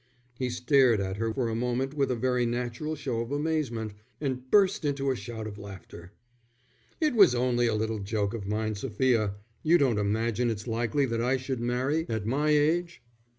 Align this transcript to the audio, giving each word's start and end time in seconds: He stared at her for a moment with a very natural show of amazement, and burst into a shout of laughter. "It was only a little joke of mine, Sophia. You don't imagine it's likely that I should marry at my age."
He 0.35 0.49
stared 0.49 0.99
at 0.99 1.17
her 1.17 1.31
for 1.31 1.47
a 1.47 1.53
moment 1.53 1.93
with 1.93 2.09
a 2.09 2.15
very 2.15 2.43
natural 2.43 2.95
show 2.95 3.19
of 3.21 3.31
amazement, 3.31 3.93
and 4.19 4.49
burst 4.49 4.83
into 4.83 5.11
a 5.11 5.15
shout 5.15 5.45
of 5.45 5.59
laughter. 5.59 6.11
"It 6.99 7.13
was 7.13 7.35
only 7.35 7.67
a 7.67 7.75
little 7.75 7.99
joke 7.99 8.33
of 8.33 8.47
mine, 8.47 8.73
Sophia. 8.73 9.35
You 9.61 9.77
don't 9.77 9.99
imagine 9.99 10.49
it's 10.49 10.65
likely 10.65 11.05
that 11.05 11.21
I 11.21 11.37
should 11.37 11.59
marry 11.59 12.07
at 12.09 12.25
my 12.25 12.49
age." 12.49 13.03